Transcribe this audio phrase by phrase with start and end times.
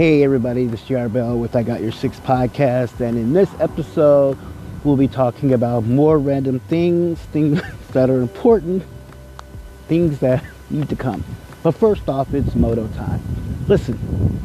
[0.00, 3.50] Hey everybody, this is JR Bell with I Got Your Six podcast, and in this
[3.60, 4.38] episode,
[4.82, 7.60] we'll be talking about more random things, things
[7.92, 8.82] that are important,
[9.88, 11.22] things that need to come.
[11.62, 13.20] But first off, it's moto time.
[13.68, 14.40] Listen,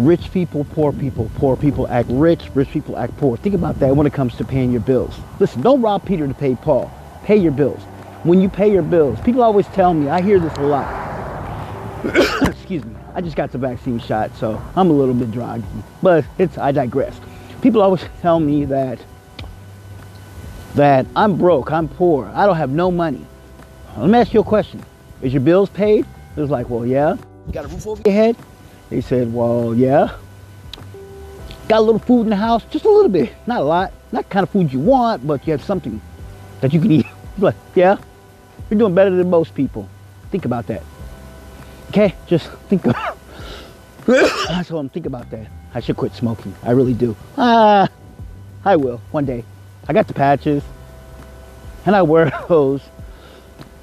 [0.00, 3.36] rich people, poor people, poor people act rich, rich people act poor.
[3.36, 5.14] Think about that when it comes to paying your bills.
[5.38, 6.90] Listen, don't rob Peter to pay Paul.
[7.22, 7.82] Pay your bills.
[8.24, 12.04] When you pay your bills, people always tell me, I hear this a lot.
[12.48, 12.96] Excuse me.
[13.14, 15.64] I just got the vaccine shot, so I'm a little bit droggy.
[16.02, 17.18] But it's I digress.
[17.60, 18.98] People always tell me that
[20.74, 23.26] that I'm broke, I'm poor, I don't have no money.
[23.96, 24.82] Let me ask you a question.
[25.20, 26.06] Is your bills paid?
[26.36, 27.16] It was like, well, yeah.
[27.46, 28.36] You got a roof over your head?
[28.88, 30.16] They said, well, yeah.
[31.68, 32.64] Got a little food in the house?
[32.70, 33.92] Just a little bit, not a lot.
[34.12, 36.00] Not the kind of food you want, but you have something
[36.60, 37.06] that you can eat.
[37.38, 37.96] But yeah,
[38.68, 39.88] you're doing better than most people.
[40.30, 40.82] Think about that.
[41.90, 43.18] Okay, just think about.
[44.08, 45.48] I told him think about that.
[45.74, 46.54] I should quit smoking.
[46.62, 47.16] I really do.
[47.36, 47.88] Ah,
[48.64, 49.44] I will one day.
[49.88, 50.62] I got the patches,
[51.84, 52.80] and I wear those.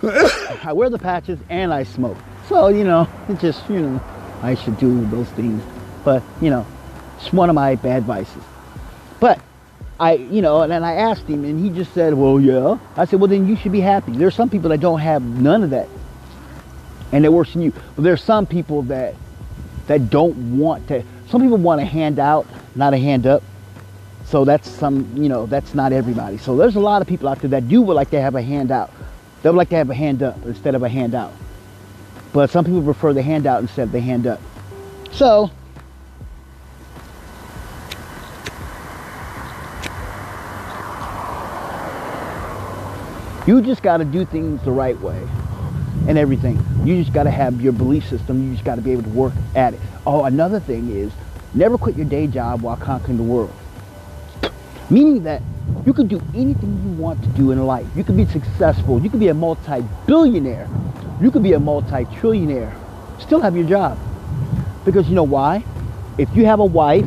[0.03, 2.17] I wear the patches and I smoke.
[2.47, 4.01] So you know, it just you know,
[4.41, 5.61] I should do those things.
[6.05, 6.65] But you know,
[7.17, 8.43] it's one of my bad vices.
[9.19, 9.41] But
[9.99, 13.03] I, you know, and then I asked him, and he just said, "Well, yeah." I
[13.03, 15.71] said, "Well, then you should be happy." There's some people that don't have none of
[15.71, 15.89] that
[17.11, 17.73] and they're worse than you.
[17.95, 19.15] But there's some people that
[19.87, 21.03] that don't want to.
[21.29, 23.43] Some people want a hand out, not a hand up.
[24.25, 26.37] So that's some, you know, that's not everybody.
[26.37, 28.41] So there's a lot of people out there that do would like to have a
[28.41, 28.91] hand out.
[29.41, 31.31] They would like to have a hand up instead of a hand out.
[32.33, 34.41] But some people prefer the hand out instead of the hand up.
[35.13, 35.49] So
[43.47, 45.25] you just got to do things the right way
[46.07, 46.63] and everything.
[46.83, 48.47] You just got to have your belief system.
[48.47, 49.79] You just got to be able to work at it.
[50.05, 51.11] Oh, another thing is
[51.53, 53.53] never quit your day job while conquering the world.
[54.89, 55.41] Meaning that
[55.85, 57.85] you can do anything you want to do in life.
[57.95, 59.01] You can be successful.
[59.01, 60.67] You can be a multi-billionaire.
[61.21, 62.73] You can be a multi-trillionaire.
[63.19, 63.99] Still have your job.
[64.85, 65.63] Because you know why?
[66.17, 67.05] If you have a wife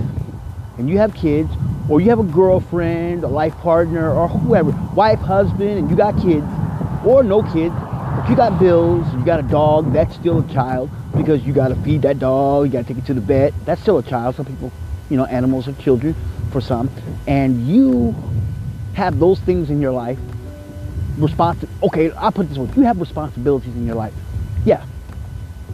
[0.76, 1.50] and you have kids,
[1.88, 6.14] or you have a girlfriend, a life partner, or whoever, wife, husband, and you got
[6.22, 6.46] kids,
[7.04, 7.74] or no kids,
[8.30, 11.74] you got bills, you got a dog, that's still a child because you got to
[11.76, 13.52] feed that dog, you got to take it to the vet.
[13.64, 14.36] That's still a child.
[14.36, 14.72] Some people,
[15.08, 16.14] you know, animals are children
[16.52, 16.88] for some.
[17.26, 18.14] And you
[18.94, 20.16] have those things in your life.
[21.16, 22.70] Responsi- okay, I'll put this way.
[22.76, 24.14] You have responsibilities in your life.
[24.64, 24.86] Yeah.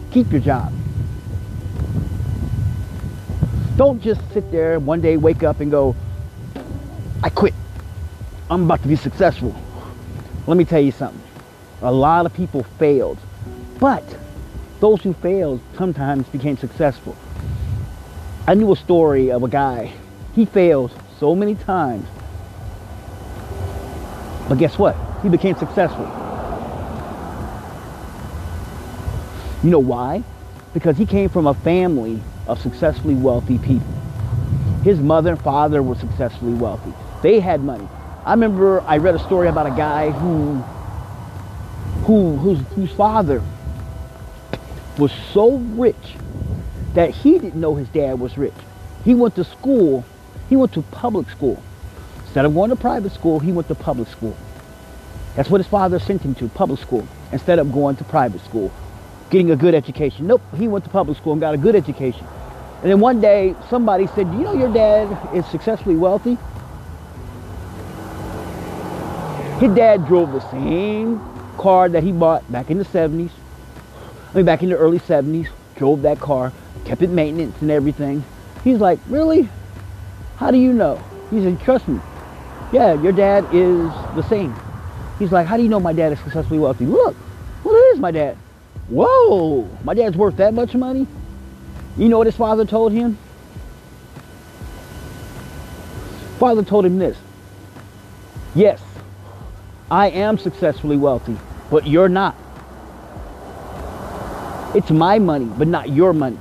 [0.09, 0.73] Keep your job.
[3.75, 5.95] Don't just sit there one day, wake up and go,
[7.21, 7.53] I quit.
[8.49, 9.55] I'm about to be successful.
[10.47, 11.26] Let me tell you something
[11.81, 13.17] a lot of people failed.
[13.79, 14.03] But
[14.79, 17.15] those who failed sometimes became successful.
[18.47, 19.91] I knew a story of a guy.
[20.33, 22.07] He failed so many times.
[24.47, 24.95] But guess what?
[25.21, 26.05] He became successful.
[29.63, 30.23] You know why?
[30.73, 33.93] Because he came from a family of successfully wealthy people.
[34.83, 36.93] His mother and father were successfully wealthy.
[37.21, 37.87] They had money.
[38.25, 40.63] I remember I read a story about a guy who
[42.07, 43.43] who, whose, whose father
[44.97, 46.15] was so rich
[46.93, 48.53] that he didn't know his dad was rich.
[49.03, 50.05] He went to school,
[50.47, 51.61] he went to public school.
[52.21, 54.37] Instead of going to private school, he went to public school.
[55.35, 58.71] That's what his father sent him to, public school, instead of going to private school,
[59.29, 60.27] getting a good education.
[60.27, 62.25] Nope, he went to public school and got a good education.
[62.83, 66.37] And then one day, somebody said, you know your dad is successfully wealthy?
[69.59, 73.31] His dad drove the same car that he bought back in the 70s.
[74.31, 75.47] I mean, back in the early 70s.
[75.75, 76.51] Drove that car,
[76.85, 78.23] kept it maintenance and everything.
[78.63, 79.47] He's like, really?
[80.37, 81.01] How do you know?
[81.29, 81.99] He said, trust me.
[82.71, 84.55] Yeah, your dad is the same.
[85.19, 86.85] He's like, how do you know my dad is successfully wealthy?
[86.85, 87.15] Look,
[87.63, 88.37] well, it is my dad.
[88.89, 91.05] Whoa, my dad's worth that much money?
[91.97, 93.17] You know what his father told him?
[96.39, 97.17] Father told him this.
[98.55, 98.81] Yes,
[99.91, 101.37] I am successfully wealthy,
[101.69, 102.35] but you're not.
[104.75, 106.37] It's my money, but not your money.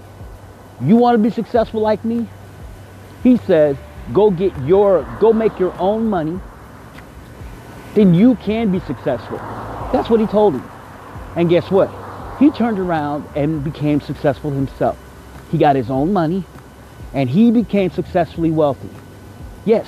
[0.83, 2.29] You want to be successful like me?
[3.23, 3.77] He says,
[4.13, 6.39] go get your, go make your own money.
[7.95, 9.39] Then you can be successful.
[9.93, 10.69] That's what he told him.
[11.35, 11.91] And guess what?
[12.39, 14.99] He turned around and became successful himself.
[15.51, 16.45] He got his own money
[17.15, 18.91] and he became successfully wealthy.
[19.65, 19.87] Yes,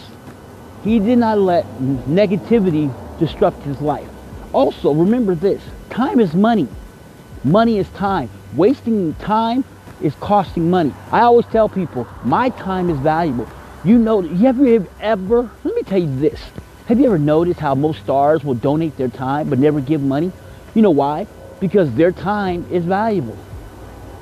[0.84, 4.08] he did not let negativity disrupt his life.
[4.52, 6.68] Also, remember this time is money.
[7.44, 8.30] Money is time.
[8.54, 9.64] Wasting time
[10.00, 10.92] is costing money.
[11.12, 13.48] I always tell people, my time is valuable.
[13.84, 16.40] You know, you ever, ever, let me tell you this.
[16.86, 20.32] Have you ever noticed how most stars will donate their time but never give money?
[20.74, 21.26] You know why?
[21.60, 23.36] Because their time is valuable.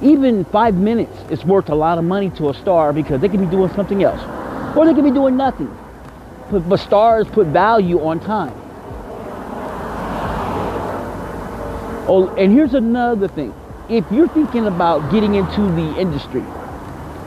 [0.03, 3.41] Even five minutes is worth a lot of money to a star because they could
[3.41, 4.21] be doing something else.
[4.77, 5.75] Or they could be doing nothing.
[6.51, 8.66] But, but stars put value on time.
[12.09, 13.53] Oh, and here's another thing.
[13.89, 16.43] If you're thinking about getting into the industry,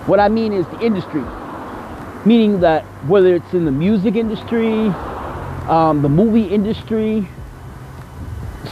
[0.06, 1.24] what I mean is the industry,
[2.26, 4.88] meaning that whether it's in the music industry,
[5.68, 7.28] um, the movie industry,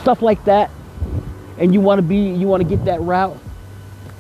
[0.02, 0.72] stuff like that,
[1.58, 3.38] and you want to be, you want to get that route,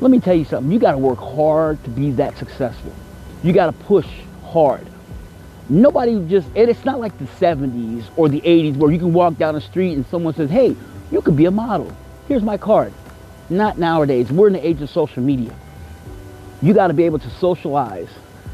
[0.01, 0.69] let me tell you something.
[0.69, 2.93] You got to work hard to be that successful.
[3.43, 4.07] You got to push
[4.43, 4.85] hard.
[5.69, 9.37] Nobody just, and it's not like the 70s or the 80s where you can walk
[9.37, 10.75] down the street and someone says, hey,
[11.11, 11.95] you could be a model.
[12.27, 12.93] Here's my card.
[13.49, 14.31] Not nowadays.
[14.31, 15.53] We're in the age of social media.
[16.61, 18.09] You got to be able to socialize.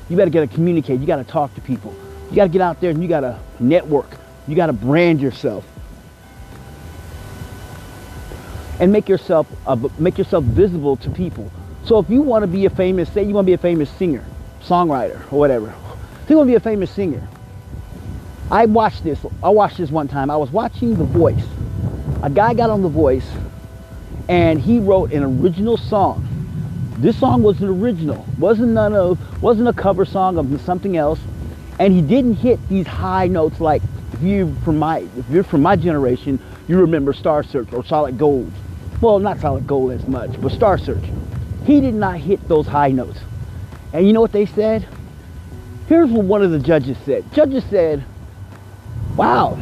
[0.09, 0.99] You to get to communicate.
[0.99, 1.95] You got to talk to people.
[2.29, 4.09] You got to get out there and you got to network.
[4.47, 5.65] You got to brand yourself
[8.79, 11.51] and make yourself uh, make yourself visible to people.
[11.85, 13.89] So if you want to be a famous, say you want to be a famous
[13.89, 14.23] singer,
[14.61, 15.73] songwriter, or whatever,
[16.23, 17.27] if you want to be a famous singer,
[18.51, 19.19] I watched this.
[19.41, 20.29] I watched this one time.
[20.29, 21.45] I was watching The Voice
[22.21, 23.29] a guy got on The Voice
[24.29, 26.27] and he wrote an original song.
[26.97, 31.19] This song was an original, wasn't none of, wasn't a cover song of something else,
[31.79, 33.81] and he didn't hit these high notes like
[34.13, 38.17] if you from my if you're from my generation, you remember Star Search or Solid
[38.17, 38.51] Gold.
[39.01, 41.03] Well, not Solid Gold as much, but Star Search.
[41.65, 43.19] He did not hit those high notes.
[43.91, 44.87] And you know what they said?
[45.87, 47.25] Here's what one of the judges said.
[47.33, 48.03] Judges said,
[49.17, 49.55] "Wow,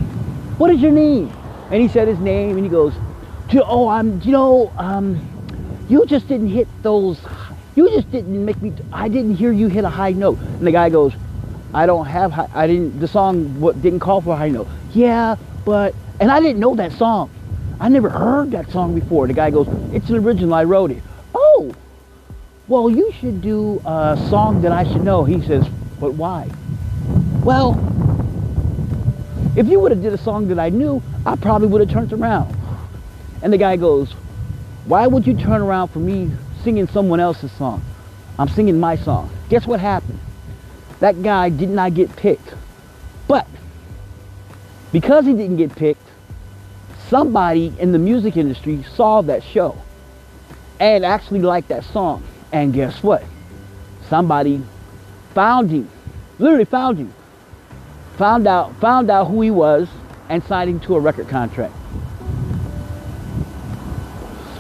[0.58, 1.32] what is your name?"
[1.72, 2.94] And he said his name and he goes,
[3.56, 7.20] oh, I'm, you know, um, you just didn't hit those,
[7.76, 10.38] you just didn't make me, I didn't hear you hit a high note.
[10.38, 11.14] And the guy goes,
[11.74, 14.68] I don't have, high, I didn't, the song what, didn't call for a high note.
[14.94, 17.30] Yeah, but, and I didn't know that song.
[17.80, 19.28] I never heard that song before.
[19.28, 21.02] The guy goes, it's an original, I wrote it.
[21.34, 21.74] Oh,
[22.68, 25.24] well, you should do a song that I should know.
[25.24, 25.68] He says,
[26.00, 26.50] but why?
[27.44, 27.74] Well,
[29.56, 32.13] if you would have did a song that I knew, I probably would have turned
[32.13, 32.56] around.
[33.42, 34.13] And the guy goes,
[34.86, 36.31] why would you turn around for me
[36.63, 37.83] singing someone else's song?
[38.39, 39.30] I'm singing my song.
[39.50, 40.19] Guess what happened?
[41.00, 42.53] That guy did not get picked.
[43.27, 43.48] But
[44.92, 46.07] because he didn't get picked,
[47.09, 49.77] somebody in the music industry saw that show
[50.80, 52.24] and actually liked that song.
[52.51, 53.24] And guess what?
[54.09, 54.62] Somebody
[55.33, 55.89] found him,
[56.39, 57.13] literally found him,
[58.18, 59.88] found out, found out who he was,
[60.30, 61.74] and signed him to a record contract.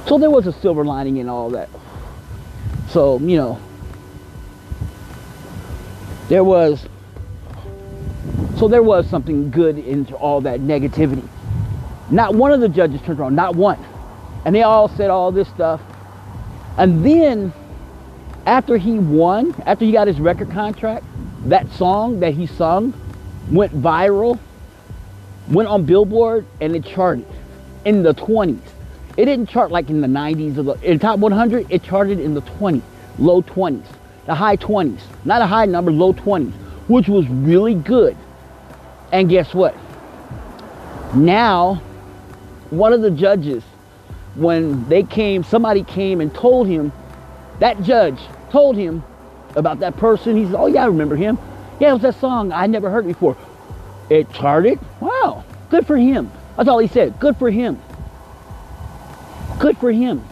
[0.07, 1.69] So there was a silver lining in all that.
[2.89, 3.59] So, you know,
[6.27, 6.85] there was,
[8.57, 11.25] so there was something good into all that negativity.
[12.09, 13.79] Not one of the judges turned around, not one.
[14.43, 15.81] And they all said all this stuff.
[16.77, 17.53] And then,
[18.45, 21.05] after he won, after he got his record contract,
[21.45, 22.93] that song that he sung
[23.51, 24.39] went viral
[25.49, 27.25] went on Billboard and it charted
[27.85, 28.59] in the 20s.
[29.17, 31.67] It didn't chart like in the 90s or the in top 100.
[31.69, 32.81] It charted in the 20s,
[33.19, 33.85] low 20s,
[34.25, 36.53] the high 20s, not a high number, low 20s,
[36.87, 38.15] which was really good.
[39.11, 39.75] And guess what?
[41.13, 41.75] Now,
[42.69, 43.63] one of the judges,
[44.35, 46.93] when they came, somebody came and told him,
[47.59, 48.17] that judge
[48.49, 49.03] told him
[49.57, 50.37] about that person.
[50.37, 51.37] He said, "Oh yeah, I remember him.
[51.79, 53.37] Yeah, it was that song I never heard before.
[54.09, 54.79] It charted.
[54.99, 56.31] Wow, good for him.
[56.57, 57.19] That's all he said.
[57.19, 57.81] Good for him.
[59.59, 60.23] Good for him.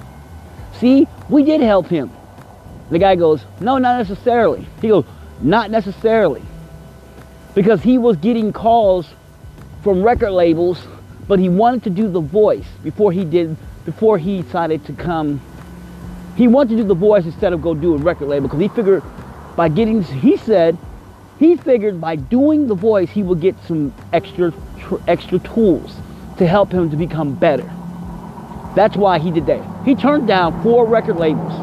[0.80, 2.12] See, we did help him.
[2.90, 4.68] The guy goes, no, not necessarily.
[4.82, 5.06] He goes,
[5.42, 6.42] not necessarily.
[7.56, 9.08] Because he was getting calls
[9.84, 10.86] from record labels,
[11.28, 13.56] but he wanted to do the voice before he did,
[13.86, 15.42] before he decided to come.
[16.36, 18.68] He wanted to do the voice instead of go do a record label because he
[18.70, 19.04] figured
[19.56, 20.78] by getting, he said,
[21.40, 24.54] he figured by doing the voice, he would get some extra,
[25.08, 25.96] extra tools
[26.38, 27.70] to help him to become better.
[28.76, 29.86] That's why he did that.
[29.86, 31.54] He turned down four record labels.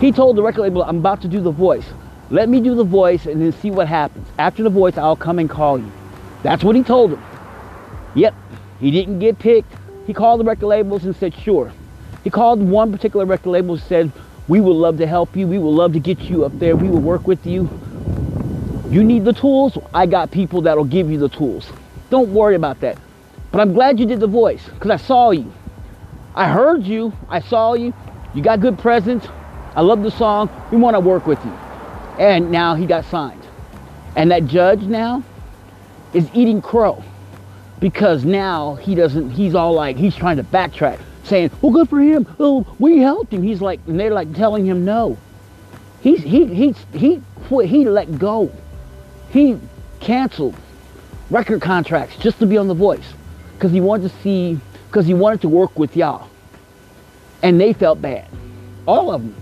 [0.00, 1.86] He told the record label, I'm about to do the voice.
[2.30, 4.26] Let me do the voice and then see what happens.
[4.38, 5.90] After the voice, I'll come and call you.
[6.42, 7.22] That's what he told him.
[8.16, 8.34] Yep,
[8.80, 9.72] he didn't get picked.
[10.06, 11.72] He called the record labels and said, sure.
[12.24, 14.12] He called one particular record label and said,
[14.48, 15.46] we would love to help you.
[15.46, 16.76] We would love to get you up there.
[16.76, 17.68] We will work with you.
[18.90, 19.78] You need the tools?
[19.92, 21.70] I got people that'll give you the tools.
[22.10, 22.98] Don't worry about that.
[23.50, 25.52] But I'm glad you did the voice because I saw you.
[26.34, 27.12] I heard you.
[27.28, 27.94] I saw you.
[28.34, 29.26] You got good presence.
[29.74, 30.50] I love the song.
[30.70, 31.52] We want to work with you.
[32.18, 33.42] And now he got signed.
[34.16, 35.22] And that judge now
[36.12, 37.02] is eating crow
[37.80, 42.00] because now he doesn't, he's all like, he's trying to backtrack, saying, well, good for
[42.00, 42.26] him.
[42.38, 43.42] Oh, we helped him.
[43.42, 45.18] He's like, and they're like telling him no.
[46.00, 48.52] He's, he, he, he he let go.
[49.30, 49.58] He
[50.00, 50.56] canceled
[51.30, 53.14] record contracts just to be on The Voice
[53.54, 56.28] because he wanted to see, because he wanted to work with y'all.
[57.42, 58.28] And they felt bad.
[58.86, 59.34] All of them.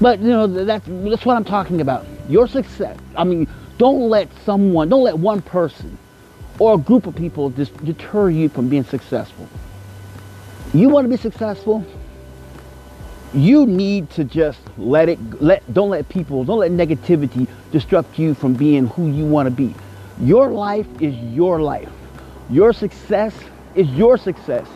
[0.00, 2.06] But, you know, that's, that's what I'm talking about.
[2.28, 2.98] Your success.
[3.16, 3.48] I mean,
[3.78, 5.96] don't let someone, don't let one person
[6.58, 9.48] or a group of people just deter you from being successful.
[10.76, 11.82] You want to be successful?
[13.32, 18.34] You need to just let it, let, don't let people, don't let negativity disrupt you
[18.34, 19.74] from being who you want to be.
[20.20, 21.88] Your life is your life.
[22.50, 23.32] Your success
[23.74, 24.66] is your success.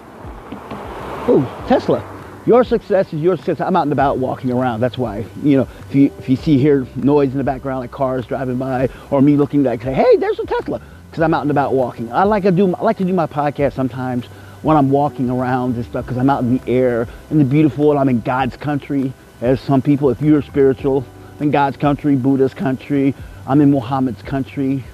[1.29, 2.03] Ooh, Tesla.
[2.47, 3.61] Your success is your success.
[3.61, 4.81] I'm out and about walking around.
[4.81, 7.91] That's why, you know, if you, if you see here noise in the background, like
[7.91, 10.81] cars driving by, or me looking like, hey, there's a Tesla,
[11.11, 12.11] because I'm out and about walking.
[12.11, 14.27] I like to do, I like to do my podcast sometimes
[14.63, 17.91] when I'm walking around and stuff, because I'm out in the air, in the beautiful,
[17.91, 19.13] and I'm in God's country.
[19.41, 21.05] As some people, if you're spiritual,
[21.41, 23.15] in God's country, Buddha's country,
[23.47, 24.85] I'm in Muhammad's country,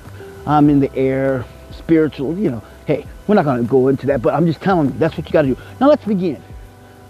[0.46, 2.62] I'm in the air, spiritual, you know.
[2.87, 5.26] Hey, we're not going to go into that, but I'm just telling you, that's what
[5.26, 5.58] you got to do.
[5.80, 6.40] Now let's begin.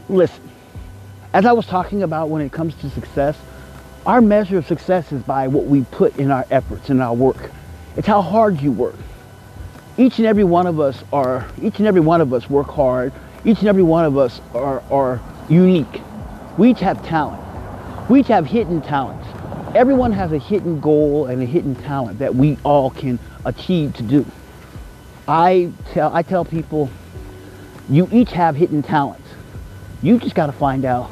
[0.09, 0.49] Listen,
[1.35, 3.37] as I was talking about when it comes to success,
[4.07, 7.51] our measure of success is by what we put in our efforts, in our work.
[7.97, 8.95] It's how hard you work.
[9.99, 13.13] Each and every one of us are, each and every one of us work hard.
[13.45, 16.03] Each and every one of us are, are unique.
[16.59, 17.43] We each have talent.
[18.11, 19.27] We each have hidden talents.
[19.75, 24.03] Everyone has a hidden goal and a hidden talent that we all can achieve to
[24.03, 24.27] do.
[25.27, 26.91] I tell, I tell people,
[27.89, 29.29] you each have hidden talents.
[30.03, 31.07] You just got to find out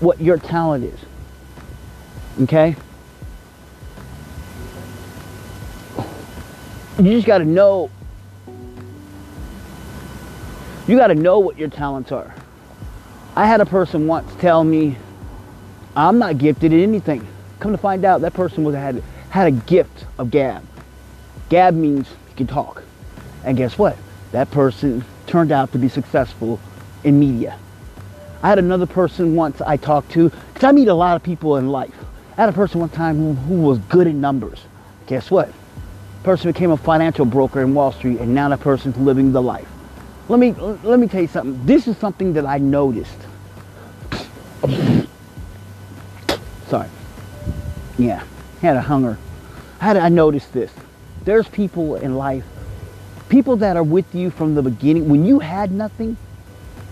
[0.00, 1.00] what your talent is.
[2.42, 2.76] Okay?
[6.98, 7.90] You just got to know.
[10.88, 12.34] You got to know what your talents are.
[13.36, 14.96] I had a person once tell me,
[15.94, 17.24] I'm not gifted in anything.
[17.60, 19.00] Come to find out, that person was had,
[19.30, 20.64] had a gift of gab.
[21.50, 22.82] Gab means you can talk.
[23.44, 23.96] And guess what?
[24.32, 26.58] That person turned out to be successful
[27.04, 27.56] in media.
[28.42, 31.58] I had another person once I talked to, because I meet a lot of people
[31.58, 31.94] in life.
[32.36, 34.64] I had a person one time who, who was good in numbers.
[35.06, 35.52] Guess what?
[36.22, 39.68] Person became a financial broker in Wall Street, and now that person's living the life.
[40.28, 41.64] Let me let me tell you something.
[41.64, 43.18] This is something that I noticed.
[46.66, 46.88] Sorry.
[47.96, 48.22] Yeah,
[48.60, 49.16] had a hunger.
[49.78, 50.70] How did I notice this?
[51.24, 52.44] There's people in life,
[53.28, 55.08] people that are with you from the beginning.
[55.08, 56.16] When you had nothing,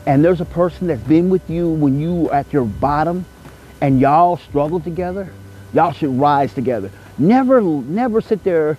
[0.06, 3.26] and there's a person that's been with you when you were at your bottom
[3.80, 5.30] and y'all struggle together,
[5.74, 6.90] y'all should rise together.
[7.18, 8.78] Never, never sit there,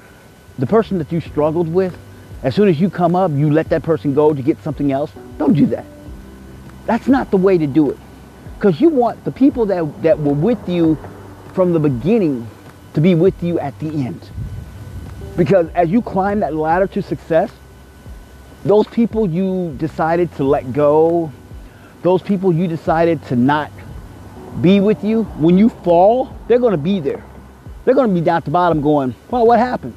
[0.60, 1.98] the person that you struggled with,
[2.44, 5.12] as soon as you come up, you let that person go to get something else.
[5.38, 5.86] Don't do that.
[6.86, 7.98] That's not the way to do it.
[8.56, 10.98] Because you want the people that, that were with you
[11.54, 12.48] from the beginning
[12.94, 14.30] to be with you at the end.
[15.36, 17.52] Because as you climb that ladder to success,
[18.64, 21.32] those people you decided to let go,
[22.02, 23.72] those people you decided to not
[24.62, 27.24] be with you, when you fall, they're going to be there.
[27.86, 29.96] They're going to be down at the bottom going, well, what happened?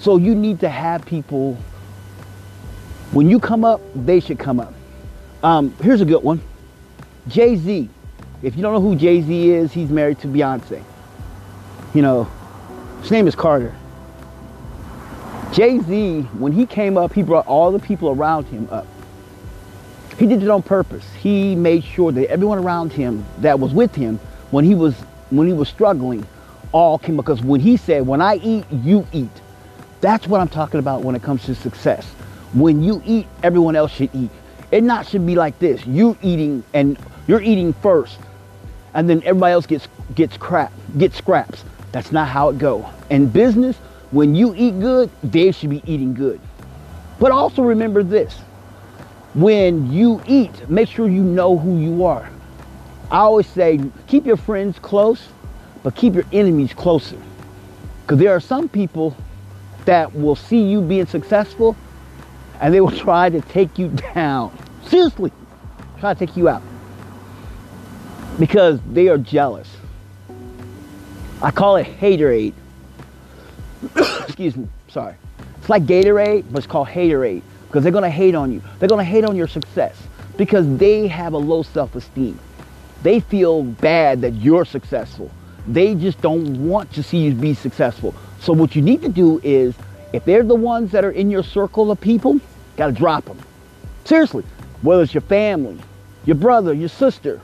[0.00, 1.56] So you need to have people,
[3.12, 4.72] when you come up, they should come up.
[5.42, 6.40] Um, here's a good one.
[7.28, 7.88] Jay-Z.
[8.42, 10.82] If you don't know who Jay-Z is, he's married to Beyonce.
[11.92, 12.30] You know,
[13.02, 13.74] his name is Carter.
[15.52, 18.86] Jay-Z, when he came up, he brought all the people around him up.
[20.18, 21.04] He did it on purpose.
[21.14, 24.18] He made sure that everyone around him that was with him
[24.50, 24.94] when he was
[25.30, 26.26] when he was struggling
[26.72, 29.30] all came because when he said, "When I eat, you eat."
[30.00, 32.06] That's what I'm talking about when it comes to success.
[32.54, 34.30] When you eat, everyone else should eat.
[34.70, 35.84] It not should be like this.
[35.86, 38.18] You eating and you're eating first,
[38.94, 41.64] and then everybody else gets gets crap, gets scraps.
[41.92, 42.88] That's not how it go.
[43.10, 43.76] In business,
[44.10, 46.40] when you eat good, they should be eating good.
[47.18, 48.38] But also remember this.
[49.34, 52.28] When you eat, make sure you know who you are.
[53.10, 55.28] I always say, keep your friends close,
[55.82, 57.18] but keep your enemies closer.
[58.02, 59.16] Because there are some people
[59.86, 61.76] that will see you being successful
[62.60, 64.56] and they will try to take you down.
[64.86, 65.32] Seriously,
[65.98, 66.62] try to take you out.
[68.38, 69.68] Because they are jealous.
[71.42, 72.52] I call it haterade.
[73.96, 75.14] Excuse me, sorry.
[75.58, 78.62] It's like Gatorade, but it's called haterade because they're to hate on you.
[78.78, 79.96] They're to hate on your success.
[80.36, 82.38] because they have a low self-esteem.
[83.02, 85.30] They feel bad that you're successful.
[85.66, 88.14] They just don't want to see you be successful.
[88.40, 89.74] So what you need to do is,
[90.12, 92.40] if they're the ones that are in your circle of people,
[92.76, 93.38] gotta drop them.
[94.04, 94.44] Seriously,
[94.82, 95.78] whether it's your family,
[96.24, 97.40] your brother, your sister,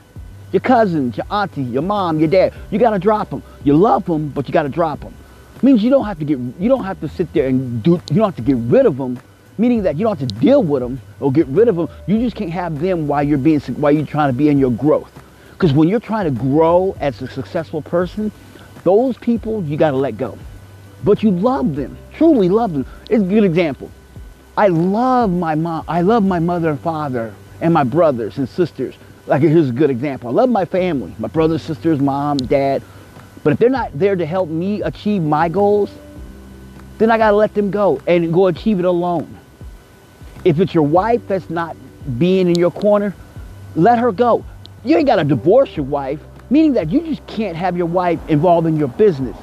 [0.51, 3.43] your cousins, your auntie, your mom, your dad, you gotta drop them.
[3.63, 5.13] You love them, but you gotta drop them.
[5.55, 8.01] It Means you don't have to get, you don't have to sit there and do,
[8.09, 9.19] you don't have to get rid of them.
[9.59, 11.89] Meaning that you don't have to deal with them or get rid of them.
[12.05, 14.71] You just can't have them while you're being, while you're trying to be in your
[14.71, 15.11] growth.
[15.51, 18.31] Because when you're trying to grow as a successful person,
[18.83, 20.37] those people you got to let go.
[21.03, 22.85] But you love them, truly love them.
[23.09, 23.91] It's a good example.
[24.57, 25.85] I love my mom.
[25.87, 28.95] I love my mother and father and my brothers and sisters.
[29.27, 30.29] Like here's a good example.
[30.29, 32.81] I love my family, my brothers, sisters, mom, dad.
[33.43, 35.91] But if they're not there to help me achieve my goals,
[36.97, 39.37] then I got to let them go and go achieve it alone.
[40.43, 41.77] If it's your wife that's not
[42.17, 43.13] being in your corner,
[43.75, 44.43] let her go.
[44.83, 48.19] You ain't got to divorce your wife, meaning that you just can't have your wife
[48.27, 49.37] involved in your business.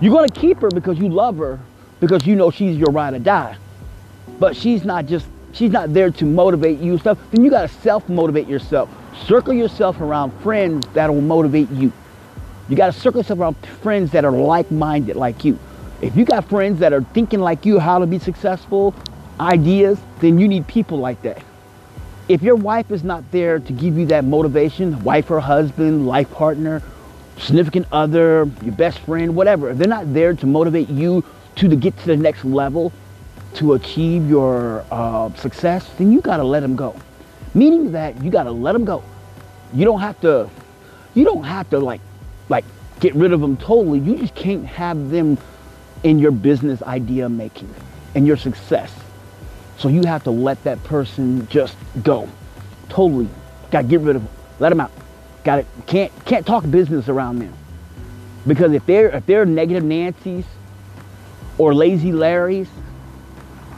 [0.00, 1.58] You're to keep her because you love her,
[2.00, 3.56] because you know she's your ride or die.
[4.38, 7.18] But she's not just, she's not there to motivate you stuff.
[7.32, 8.88] Then you got to self-motivate yourself.
[9.26, 11.92] Circle yourself around friends that will motivate you.
[12.68, 15.58] You got to circle yourself around friends that are like-minded like you.
[16.00, 18.94] If you got friends that are thinking like you, how to be successful,
[19.40, 21.42] ideas, then you need people like that
[22.28, 26.30] if your wife is not there to give you that motivation, wife or husband, life
[26.30, 26.82] partner,
[27.38, 31.24] significant other, your best friend, whatever, if they're not there to motivate you
[31.56, 32.92] to, get to the next level,
[33.54, 36.94] to achieve your uh, success, then you gotta let them go.
[37.54, 39.02] Meaning that you gotta let them go.
[39.72, 40.48] You don't have to,
[41.14, 42.00] you don't have to like,
[42.48, 42.64] like
[43.00, 43.98] get rid of them totally.
[43.98, 45.38] You just can't have them
[46.04, 47.74] in your business idea making
[48.14, 48.92] and your success.
[49.78, 52.28] So you have to let that person just go.
[52.88, 53.28] Totally.
[53.70, 54.32] Got to get rid of them.
[54.58, 54.90] Let them out.
[55.44, 55.66] Got it.
[55.86, 57.54] Can't can't talk business around them.
[58.46, 60.44] Because if they're if they're negative Nancy's
[61.58, 62.68] or lazy Larry's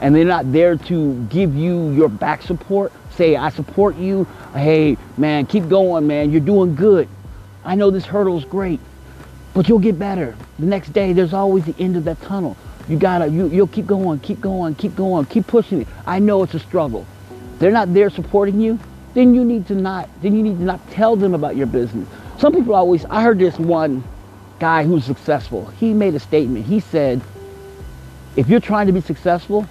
[0.01, 4.25] and they're not there to give you your back support, say I support you.
[4.53, 6.31] Hey, man, keep going, man.
[6.31, 7.07] You're doing good.
[7.63, 8.79] I know this hurdle's great,
[9.53, 10.35] but you'll get better.
[10.57, 12.57] The next day, there's always the end of that tunnel.
[12.89, 15.87] You gotta, you, you'll keep going, keep going, keep going, keep pushing it.
[16.05, 17.05] I know it's a struggle.
[17.59, 18.79] They're not there supporting you,
[19.13, 22.07] then you need to not, then you need to not tell them about your business.
[22.39, 24.03] Some people always, I heard this one
[24.59, 25.67] guy who's successful.
[25.79, 26.65] He made a statement.
[26.65, 27.21] He said,
[28.35, 29.67] if you're trying to be successful,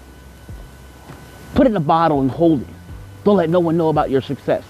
[1.54, 2.68] put it in a bottle and hold it.
[3.24, 4.64] Don't let no one know about your success.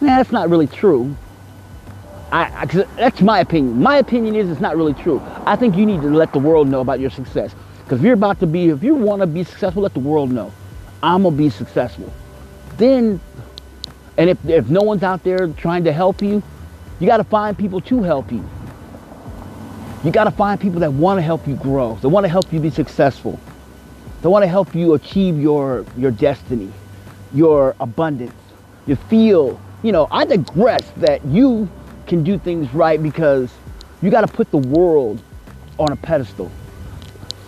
[0.00, 1.16] Man, that's not really true.
[2.30, 2.64] I, I,
[2.96, 3.82] that's my opinion.
[3.82, 5.22] My opinion is it's not really true.
[5.46, 7.54] I think you need to let the world know about your success.
[7.84, 10.30] Because if you're about to be, if you want to be successful, let the world
[10.30, 10.52] know.
[11.02, 12.12] I'm to be successful.
[12.76, 13.20] Then,
[14.18, 16.42] and if, if no one's out there trying to help you,
[16.98, 18.46] you got to find people to help you.
[20.04, 21.94] You got to find people that want to help you grow.
[22.02, 23.38] They want to help you be successful.
[24.20, 26.72] They want to help you achieve your, your destiny,
[27.32, 28.34] your abundance.
[28.88, 31.68] You feel, you know, I digress that you
[32.08, 33.52] can do things right because
[34.02, 35.22] you got to put the world
[35.78, 36.50] on a pedestal.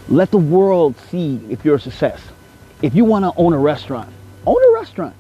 [0.08, 2.20] Let the world see if you're a success.
[2.80, 4.12] If you want to own a restaurant,
[4.46, 5.16] own a restaurant.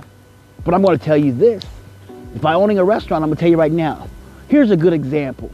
[0.64, 1.64] But I'm going to tell you this.
[2.34, 4.08] If by owning a restaurant, I'm going to tell you right now.
[4.48, 5.50] Here's a good example.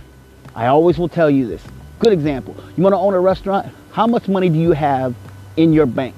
[0.55, 1.62] I always will tell you this.
[1.99, 2.57] Good example.
[2.77, 3.73] You want to own a restaurant?
[3.92, 5.14] How much money do you have
[5.57, 6.14] in your bank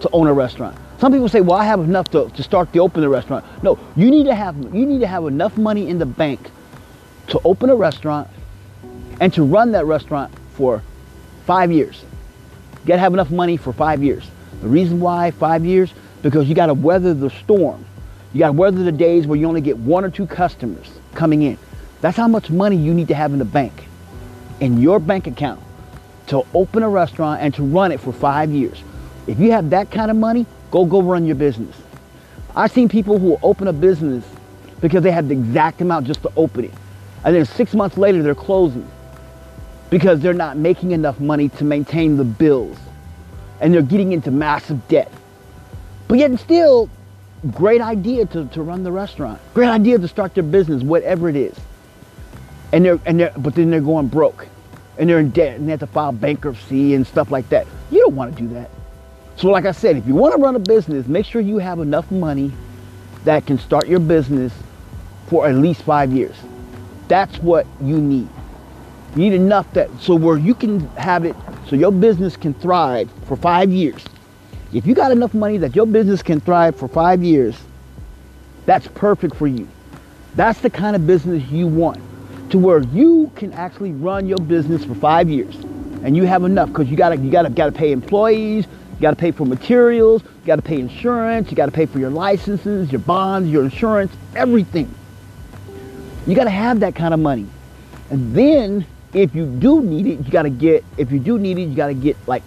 [0.00, 0.76] to own a restaurant?
[0.98, 3.44] Some people say, well, I have enough to, to start to open the restaurant.
[3.62, 6.50] No, you need to have you need to have enough money in the bank
[7.28, 8.28] to open a restaurant
[9.20, 10.82] and to run that restaurant for
[11.46, 12.02] five years.
[12.82, 14.24] You gotta have enough money for five years.
[14.62, 17.84] The reason why five years, because you gotta weather the storm.
[18.34, 21.56] You gotta weather the days where you only get one or two customers coming in.
[22.00, 23.72] That's how much money you need to have in the bank,
[24.58, 25.62] in your bank account,
[26.26, 28.82] to open a restaurant and to run it for five years.
[29.28, 31.76] If you have that kind of money, go go run your business.
[32.56, 34.24] I've seen people who open a business
[34.80, 36.74] because they have the exact amount just to open it.
[37.24, 38.86] And then six months later, they're closing
[39.90, 42.78] because they're not making enough money to maintain the bills
[43.60, 45.12] and they're getting into massive debt.
[46.08, 46.90] But yet still,
[47.52, 49.40] great idea to, to run the restaurant.
[49.52, 51.58] Great idea to start their business, whatever it is.
[52.72, 54.48] And they're, and they're, but then they're going broke
[54.98, 57.66] and they're in debt and they have to file bankruptcy and stuff like that.
[57.90, 58.70] You don't want to do that.
[59.36, 61.80] So like I said, if you want to run a business, make sure you have
[61.80, 62.52] enough money
[63.24, 64.52] that can start your business
[65.26, 66.36] for at least five years.
[67.08, 68.28] That's what you need.
[69.16, 71.36] You need enough that so where you can have it
[71.68, 74.04] so your business can thrive for five years.
[74.74, 77.56] If you got enough money that your business can thrive for five years,
[78.66, 79.68] That's perfect for you.
[80.34, 82.00] That's the kind of business you want
[82.50, 85.54] to where you can actually run your business for five years
[86.02, 89.30] and you have enough because you gotta you gotta gotta pay employees, you gotta pay
[89.30, 93.64] for materials, you gotta pay insurance, you gotta pay for your licenses, your bonds, your
[93.64, 94.92] insurance, everything.
[96.26, 97.46] You gotta have that kind of money.
[98.10, 101.68] And then if you do need it, you gotta get if you do need it,
[101.68, 102.42] you gotta get like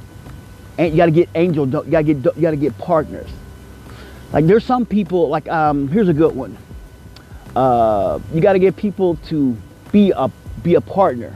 [0.78, 3.30] and you gotta get angel you gotta get you gotta get partners.
[4.32, 6.58] Like there's some people like um here's a good one.
[7.58, 9.58] Uh, you got to get people to
[9.92, 10.30] be a
[10.62, 11.36] be a partner.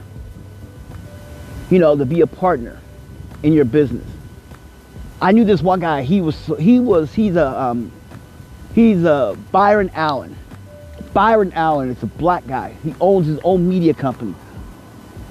[1.68, 2.78] You know, to be a partner
[3.42, 4.06] in your business.
[5.20, 6.02] I knew this one guy.
[6.02, 7.90] He was he was he's a um,
[8.72, 10.36] he's a Byron Allen.
[11.12, 12.76] Byron Allen is a black guy.
[12.84, 14.36] He owns his own media company.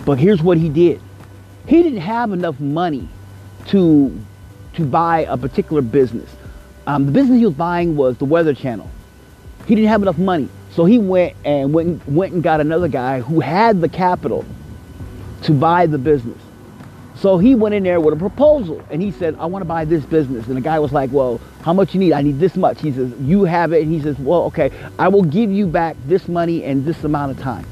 [0.03, 1.01] But here's what he did.
[1.67, 3.07] He didn't have enough money
[3.67, 4.17] to
[4.73, 6.29] to buy a particular business.
[6.87, 8.89] Um, the business he was buying was the Weather Channel.
[9.67, 10.49] He didn't have enough money.
[10.71, 14.45] So he went and went, went and got another guy who had the capital
[15.43, 16.41] to buy the business.
[17.17, 19.85] So he went in there with a proposal and he said, I want to buy
[19.85, 20.47] this business.
[20.47, 22.13] And the guy was like, well, how much you need?
[22.13, 22.81] I need this much.
[22.81, 23.83] He says, you have it.
[23.83, 27.31] And he says, well, okay, I will give you back this money and this amount
[27.31, 27.65] of time.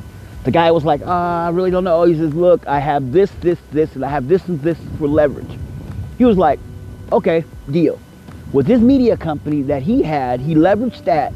[0.43, 2.03] The guy was like, uh, I really don't know.
[2.03, 5.07] He says, look, I have this, this, this, and I have this and this for
[5.07, 5.57] leverage.
[6.19, 6.59] He was like,
[7.13, 7.97] okay, deal.
[8.51, 11.33] With this media company that he had, he leveraged that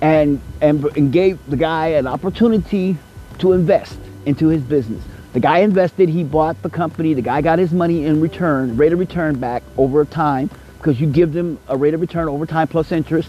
[0.00, 2.98] and, and, and gave the guy an opportunity
[3.38, 5.04] to invest into his business.
[5.34, 8.92] The guy invested, he bought the company, the guy got his money in return, rate
[8.92, 12.66] of return back over time, because you give them a rate of return over time
[12.66, 13.28] plus interest,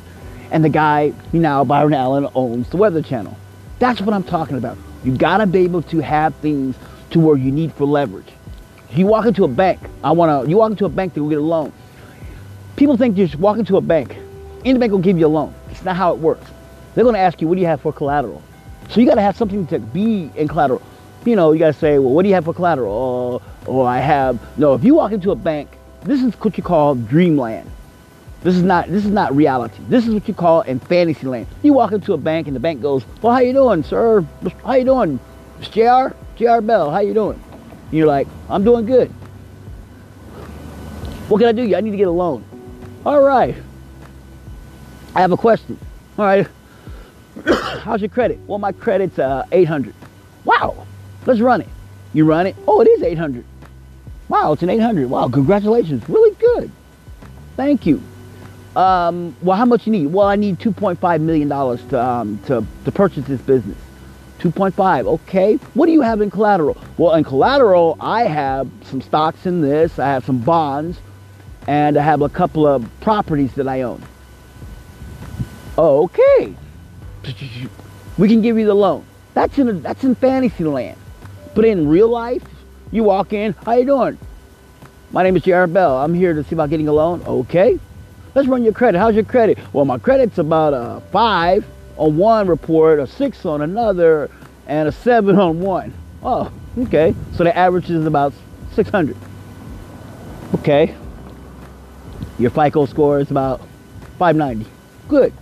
[0.49, 3.37] and the guy, you now, Byron Allen, owns the Weather Channel.
[3.77, 4.77] That's what I'm talking about.
[5.03, 6.75] You gotta be able to have things
[7.11, 8.33] to where you need for leverage.
[8.95, 11.41] You walk into a bank, I wanna, you walk into a bank to get a
[11.41, 11.73] loan.
[12.75, 14.17] People think you just walk into a bank,
[14.63, 15.53] the bank will give you a loan.
[15.69, 16.49] It's not how it works.
[16.95, 18.41] They're going to ask you, what do you have for collateral?
[18.89, 20.81] So you got to have something to be in collateral.
[21.25, 22.93] You know, you got to say, well, what do you have for collateral?
[22.93, 25.69] Or, or I have, no, if you walk into a bank,
[26.03, 27.69] this is what you call dreamland.
[28.41, 29.81] This is not this is not reality.
[29.87, 31.47] This is what you call in fantasy land.
[31.61, 34.25] You walk into a bank and the bank goes, well, how you doing, sir?
[34.65, 35.17] How you doing?
[35.59, 36.13] It's JR?
[36.35, 37.41] JR Bell, how you doing?
[37.93, 39.07] And you're like, I'm doing good.
[41.29, 41.75] What can I do?
[41.75, 42.43] I need to get a loan.
[43.05, 43.55] All right.
[45.13, 45.77] I have a question.
[46.17, 46.47] All right.
[47.83, 48.39] How's your credit?
[48.47, 49.93] Well, my credit's uh, 800.
[50.43, 50.87] Wow,
[51.27, 51.67] let's run it.
[52.13, 52.55] You run it.
[52.67, 53.45] Oh, it is 800.
[54.27, 55.07] Wow, it's an 800.
[55.07, 56.09] Wow, congratulations.
[56.09, 56.71] Really good.
[57.55, 58.01] Thank you.
[58.75, 60.07] Um, well, how much you need?
[60.07, 63.77] Well, I need 2.5 million dollars to um, to to purchase this business.
[64.43, 65.07] 2.5.
[65.07, 65.55] Okay.
[65.73, 66.77] What do you have in collateral?
[66.97, 69.97] Well, in collateral, I have some stocks in this.
[69.99, 70.99] I have some bonds,
[71.67, 74.03] and I have a couple of properties that I own.
[75.77, 76.55] Okay
[78.17, 79.05] we can give you the loan.
[79.33, 80.97] That's in a, that's in fantasy land.
[81.55, 82.43] But in real life,
[82.91, 84.17] you walk in, how you doing?
[85.11, 85.67] My name is J.R.
[85.67, 85.97] Bell.
[85.97, 87.21] I'm here to see about getting a loan.
[87.25, 87.79] Okay.
[88.35, 88.97] Let's run your credit.
[88.97, 89.57] How's your credit?
[89.73, 91.65] Well, my credit's about a five
[91.97, 94.29] on one report, a six on another,
[94.67, 95.93] and a seven on one.
[96.23, 97.13] Oh, okay.
[97.33, 98.33] So the average is about
[98.73, 99.15] 600.
[100.55, 100.95] Okay.
[102.39, 103.61] Your FICO score is about
[104.17, 104.69] 590.
[105.07, 105.33] Good.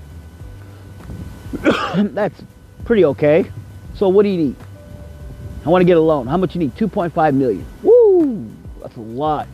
[2.13, 2.41] That's
[2.85, 3.45] pretty okay.
[3.95, 4.55] So what do you need?
[5.65, 6.27] I want to get a loan.
[6.27, 6.75] How much you need?
[6.75, 7.65] 2.5 million.
[7.83, 8.49] Woo!
[8.81, 9.47] That's a lot.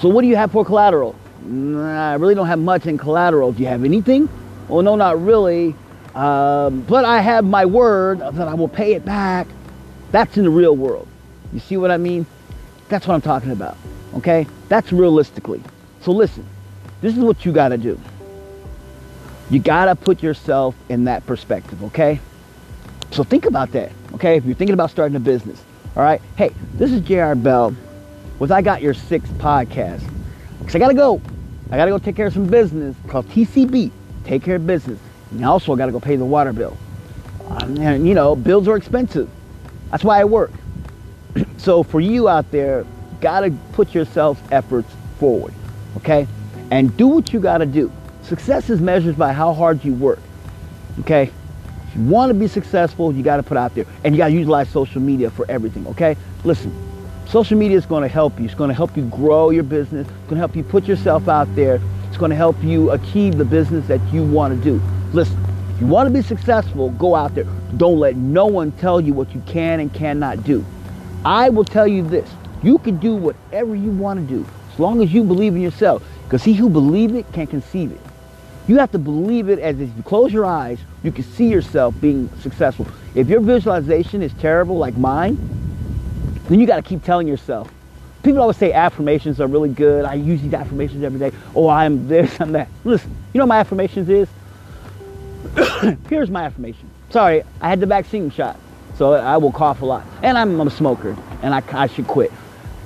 [0.00, 1.14] So what do you have for collateral?
[1.42, 3.52] Nah, I really don't have much in collateral.
[3.52, 4.28] Do you have anything?
[4.68, 5.76] Well, no, not really.
[6.16, 9.46] Um, but I have my word that I will pay it back.
[10.12, 11.06] That's in the real world.
[11.52, 12.24] You see what I mean?
[12.88, 13.76] That's what I'm talking about.
[14.14, 14.46] Okay?
[14.68, 15.62] That's realistically.
[16.00, 16.46] So listen,
[17.02, 18.00] this is what you got to do.
[19.48, 22.18] You gotta put yourself in that perspective, okay?
[23.12, 24.36] So think about that, okay?
[24.36, 25.62] If you're thinking about starting a business,
[25.94, 26.20] all right?
[26.36, 27.76] Hey, this is JR Bell
[28.40, 30.02] with I Got Your Six podcast.
[30.58, 31.20] Because I gotta go.
[31.70, 33.92] I gotta go take care of some business called TCB,
[34.24, 34.98] take care of business.
[35.30, 36.76] And also I gotta go pay the water bill.
[37.48, 39.28] Um, and you know, bills are expensive.
[39.90, 40.52] That's why I work.
[41.58, 42.84] so for you out there,
[43.20, 45.54] gotta put yourself efforts forward,
[45.96, 46.26] okay?
[46.70, 47.92] And do what you gotta do.
[48.22, 50.18] Success is measured by how hard you work.
[51.00, 51.30] Okay?
[51.88, 53.86] If you want to be successful, you got to put out there.
[54.02, 55.86] And you got to utilize social media for everything.
[55.88, 56.16] Okay?
[56.42, 56.74] Listen,
[57.28, 58.46] social media is going to help you.
[58.46, 60.08] It's going to help you grow your business.
[60.08, 61.80] It's going to help you put yourself out there.
[62.08, 64.82] It's going to help you achieve the business that you want to do.
[65.12, 65.38] Listen,
[65.74, 67.44] if you want to be successful, go out there.
[67.76, 70.64] Don't let no one tell you what you can and cannot do.
[71.24, 72.28] I will tell you this.
[72.62, 76.02] You can do whatever you want to do as long as you believe in yourself.
[76.24, 78.00] Because he who believes it can conceive it.
[78.66, 81.94] You have to believe it as if you close your eyes, you can see yourself
[82.00, 82.86] being successful.
[83.14, 85.38] If your visualization is terrible like mine,
[86.48, 87.70] then you got to keep telling yourself.
[88.24, 90.04] People always say affirmations are really good.
[90.04, 91.36] I use these affirmations every day.
[91.54, 92.68] Oh, I'm this, I'm that.
[92.84, 94.28] Listen, you know what my affirmations is?
[96.08, 96.90] Here's my affirmation.
[97.10, 98.58] Sorry, I had the vaccine shot,
[98.96, 100.04] so I will cough a lot.
[100.22, 102.32] And I'm, a smoker, and I, I should quit.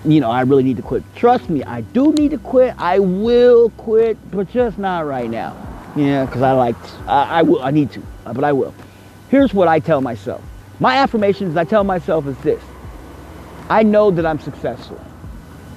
[0.05, 1.03] You know, I really need to quit.
[1.15, 2.75] Trust me, I do need to quit.
[2.79, 5.57] I will quit, but just not right now.
[5.97, 8.75] Yeah, because I like, I, I will, I need to, uh, but I will.
[9.29, 10.43] Here's what I tell myself.
[10.79, 12.63] My affirmations I tell myself is this.
[13.69, 15.01] I know that I'm successful.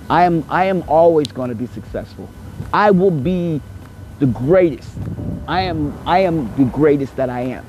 [0.09, 2.29] I am, I am always going to be successful.
[2.73, 3.61] I will be
[4.19, 4.97] the greatest.
[5.47, 7.65] I am, I am the greatest that I am.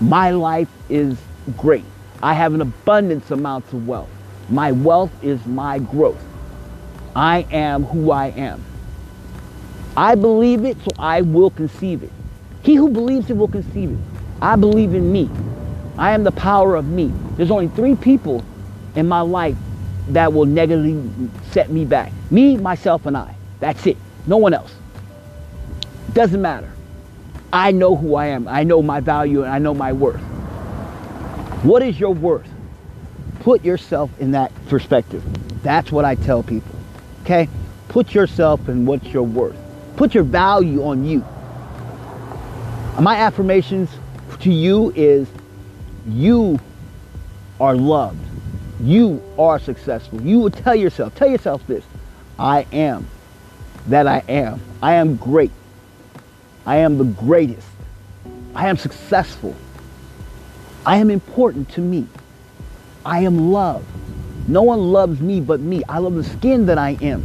[0.00, 1.18] My life is
[1.56, 1.84] great.
[2.22, 4.08] I have an abundance amounts of wealth.
[4.48, 6.22] My wealth is my growth.
[7.14, 8.64] I am who I am.
[9.96, 12.12] I believe it, so I will conceive it.
[12.62, 13.98] He who believes it will conceive it.
[14.40, 15.30] I believe in me.
[15.98, 17.12] I am the power of me.
[17.36, 18.44] There's only three people
[18.94, 19.56] in my life
[20.08, 22.12] that will negatively set me back.
[22.30, 23.34] Me, myself, and I.
[23.60, 23.96] That's it.
[24.26, 24.74] No one else.
[26.16, 26.72] Doesn't matter.
[27.52, 28.48] I know who I am.
[28.48, 30.22] I know my value and I know my worth.
[31.62, 32.48] What is your worth?
[33.40, 35.22] Put yourself in that perspective.
[35.62, 36.74] That's what I tell people.
[37.20, 37.50] Okay?
[37.88, 39.58] Put yourself in what's your worth.
[39.96, 41.22] Put your value on you.
[42.98, 43.90] My affirmations
[44.40, 45.28] to you is
[46.08, 46.58] you
[47.60, 48.24] are loved.
[48.80, 50.22] You are successful.
[50.22, 51.84] You will tell yourself, tell yourself this
[52.38, 53.06] I am
[53.88, 54.62] that I am.
[54.82, 55.50] I am great.
[56.66, 57.68] I am the greatest.
[58.54, 59.54] I am successful.
[60.84, 62.08] I am important to me.
[63.04, 63.86] I am loved.
[64.48, 65.84] No one loves me but me.
[65.88, 67.24] I love the skin that I am.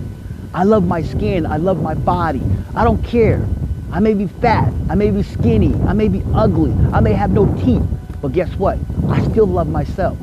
[0.53, 1.45] I love my skin.
[1.45, 2.41] I love my body.
[2.75, 3.47] I don't care.
[3.91, 4.71] I may be fat.
[4.89, 5.73] I may be skinny.
[5.85, 6.73] I may be ugly.
[6.93, 7.83] I may have no teeth.
[8.21, 8.77] But guess what?
[9.09, 10.17] I still love myself.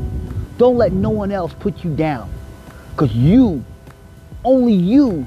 [0.58, 2.30] Don't let no one else put you down.
[2.92, 3.64] Because you,
[4.44, 5.26] only you,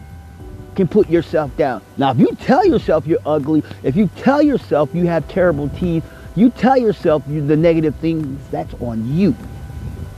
[0.82, 1.80] can put yourself down.
[1.98, 6.04] Now, if you tell yourself you're ugly, if you tell yourself you have terrible teeth,
[6.36, 9.36] you tell yourself you, the negative things, that's on you.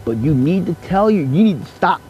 [0.05, 2.01] But you need to tell you, you need to stop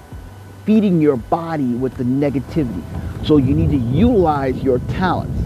[0.65, 2.83] feeding your body with the negativity.
[3.25, 5.41] So you need to utilize your talents.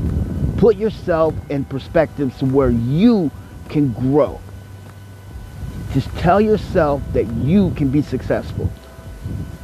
[0.60, 3.32] Put yourself in perspective to where you
[3.70, 4.42] can grow.
[5.94, 8.70] Just tell yourself that you can be successful.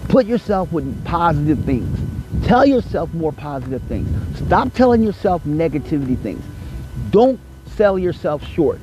[0.08, 2.03] Put yourself with positive things.
[2.44, 4.10] Tell yourself more positive things.
[4.46, 6.44] Stop telling yourself negativity things.
[7.12, 7.40] Don't
[7.76, 8.80] sell yourself short.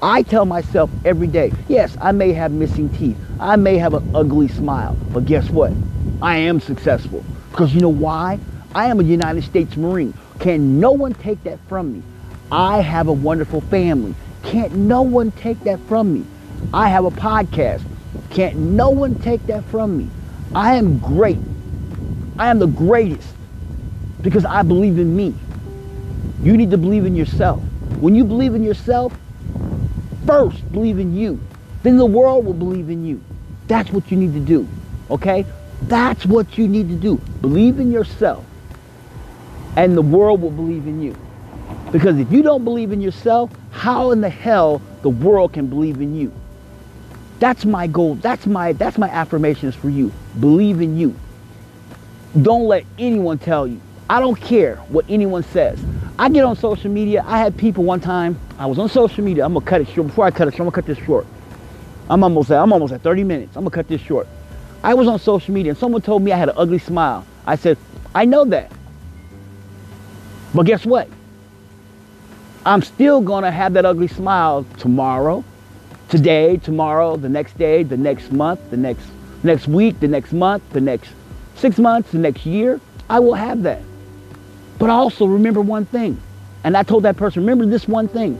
[0.00, 3.16] I tell myself every day, yes, I may have missing teeth.
[3.38, 4.96] I may have an ugly smile.
[5.12, 5.72] But guess what?
[6.20, 7.24] I am successful.
[7.50, 8.38] Because you know why?
[8.74, 10.14] I am a United States Marine.
[10.40, 12.02] Can no one take that from me?
[12.50, 14.14] I have a wonderful family.
[14.42, 16.24] Can't no one take that from me?
[16.72, 17.82] I have a podcast.
[18.30, 20.08] Can't no one take that from me?
[20.54, 21.38] I am great.
[22.42, 23.28] I am the greatest
[24.20, 25.32] because I believe in me.
[26.42, 27.62] You need to believe in yourself.
[28.00, 29.16] When you believe in yourself,
[30.26, 31.38] first believe in you.
[31.84, 33.22] Then the world will believe in you.
[33.68, 34.66] That's what you need to do.
[35.08, 35.46] Okay?
[35.82, 37.18] That's what you need to do.
[37.42, 38.44] Believe in yourself.
[39.76, 41.16] And the world will believe in you.
[41.92, 46.00] Because if you don't believe in yourself, how in the hell the world can believe
[46.00, 46.32] in you?
[47.38, 48.16] That's my goal.
[48.16, 50.10] That's my that's my affirmations for you.
[50.40, 51.14] Believe in you.
[52.40, 53.80] Don't let anyone tell you.
[54.08, 55.82] I don't care what anyone says.
[56.18, 57.24] I get on social media.
[57.26, 58.38] I had people one time.
[58.58, 59.44] I was on social media.
[59.44, 60.06] I'm gonna cut it short.
[60.06, 61.26] Before I cut it short, I'm gonna cut this short.
[62.08, 63.56] I'm almost at I'm almost at 30 minutes.
[63.56, 64.26] I'm gonna cut this short.
[64.82, 67.26] I was on social media and someone told me I had an ugly smile.
[67.46, 67.78] I said,
[68.14, 68.72] I know that.
[70.54, 71.08] But guess what?
[72.64, 75.44] I'm still gonna have that ugly smile tomorrow,
[76.08, 79.06] today, tomorrow, the next day, the next month, the next
[79.42, 81.10] next week, the next month, the next
[81.62, 83.80] six months, the next year, I will have that.
[84.78, 86.20] But also remember one thing.
[86.64, 88.38] And I told that person, remember this one thing.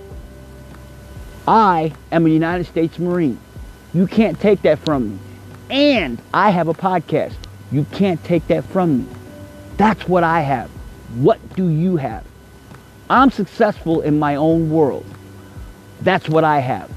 [1.47, 3.39] I am a United States Marine.
[3.95, 5.19] You can't take that from me.
[5.71, 7.35] And I have a podcast.
[7.71, 9.07] You can't take that from me.
[9.77, 10.69] That's what I have.
[11.15, 12.25] What do you have?
[13.09, 15.07] I'm successful in my own world.
[16.01, 16.91] That's what I have.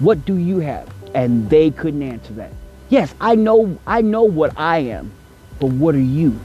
[0.00, 0.88] What do you have?
[1.14, 2.52] And they couldn't answer that.
[2.88, 5.12] Yes, I know I know what I am.
[5.60, 6.38] But what are you?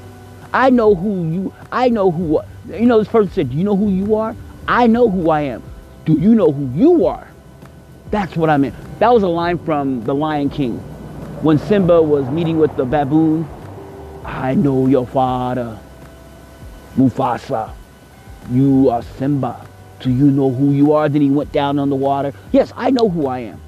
[0.53, 3.75] I know who you, I know who, you know, this person said, do you know
[3.75, 4.35] who you are?
[4.67, 5.63] I know who I am.
[6.05, 7.27] Do you know who you are?
[8.11, 8.75] That's what I meant.
[8.99, 10.77] That was a line from The Lion King.
[11.41, 13.47] When Simba was meeting with the baboon,
[14.23, 15.77] I know your father,
[16.95, 17.73] Mufasa.
[18.51, 19.65] You are Simba.
[19.99, 21.09] Do you know who you are?
[21.09, 22.33] Then he went down on the water.
[22.51, 23.61] Yes, I know who I am.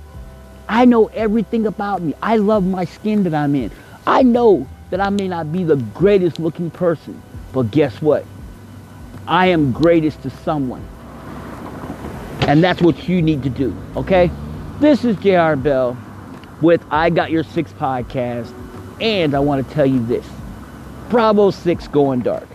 [0.67, 2.13] I know everything about me.
[2.21, 3.71] I love my skin that I'm in.
[4.05, 7.21] I know that I may not be the greatest looking person,
[7.53, 8.25] but guess what?
[9.27, 10.85] I am greatest to someone.
[12.41, 14.29] And that's what you need to do, okay?
[14.79, 15.97] This is JR Bell
[16.61, 18.53] with I Got Your Six podcast.
[19.01, 20.27] And I want to tell you this
[21.09, 22.47] Bravo 6 going dark.